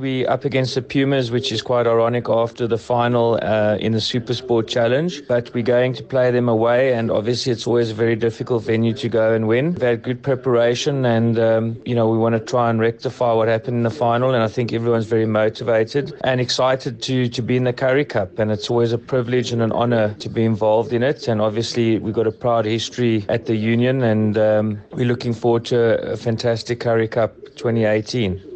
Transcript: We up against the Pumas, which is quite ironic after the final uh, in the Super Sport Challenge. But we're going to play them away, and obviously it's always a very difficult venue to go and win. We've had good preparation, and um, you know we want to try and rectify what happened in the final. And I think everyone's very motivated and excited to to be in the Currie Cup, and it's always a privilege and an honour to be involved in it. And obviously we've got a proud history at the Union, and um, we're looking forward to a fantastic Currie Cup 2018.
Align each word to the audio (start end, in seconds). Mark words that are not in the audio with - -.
We 0.00 0.24
up 0.26 0.46
against 0.46 0.76
the 0.76 0.80
Pumas, 0.80 1.30
which 1.30 1.52
is 1.52 1.60
quite 1.60 1.86
ironic 1.86 2.30
after 2.30 2.66
the 2.66 2.78
final 2.78 3.38
uh, 3.42 3.76
in 3.80 3.92
the 3.92 4.00
Super 4.00 4.32
Sport 4.32 4.66
Challenge. 4.66 5.26
But 5.28 5.52
we're 5.52 5.62
going 5.62 5.92
to 5.94 6.02
play 6.02 6.30
them 6.30 6.48
away, 6.48 6.94
and 6.94 7.10
obviously 7.10 7.52
it's 7.52 7.66
always 7.66 7.90
a 7.90 7.94
very 7.94 8.16
difficult 8.16 8.64
venue 8.64 8.94
to 8.94 9.10
go 9.10 9.34
and 9.34 9.46
win. 9.46 9.74
We've 9.74 9.82
had 9.82 10.02
good 10.02 10.22
preparation, 10.22 11.04
and 11.04 11.38
um, 11.38 11.82
you 11.84 11.94
know 11.94 12.08
we 12.08 12.16
want 12.16 12.34
to 12.34 12.40
try 12.40 12.70
and 12.70 12.80
rectify 12.80 13.34
what 13.34 13.48
happened 13.48 13.76
in 13.76 13.82
the 13.82 13.90
final. 13.90 14.32
And 14.32 14.42
I 14.42 14.48
think 14.48 14.72
everyone's 14.72 15.04
very 15.04 15.26
motivated 15.26 16.14
and 16.24 16.40
excited 16.40 17.02
to 17.02 17.28
to 17.28 17.42
be 17.42 17.58
in 17.58 17.64
the 17.64 17.74
Currie 17.74 18.06
Cup, 18.06 18.38
and 18.38 18.50
it's 18.50 18.70
always 18.70 18.92
a 18.92 18.98
privilege 18.98 19.52
and 19.52 19.60
an 19.60 19.70
honour 19.70 20.14
to 20.14 20.30
be 20.30 20.44
involved 20.44 20.94
in 20.94 21.02
it. 21.02 21.28
And 21.28 21.42
obviously 21.42 21.98
we've 21.98 22.14
got 22.14 22.26
a 22.26 22.32
proud 22.32 22.64
history 22.64 23.26
at 23.28 23.44
the 23.44 23.56
Union, 23.56 24.02
and 24.02 24.38
um, 24.38 24.80
we're 24.92 25.04
looking 25.04 25.34
forward 25.34 25.66
to 25.66 26.12
a 26.12 26.16
fantastic 26.16 26.80
Currie 26.80 27.08
Cup 27.08 27.36
2018. 27.56 28.49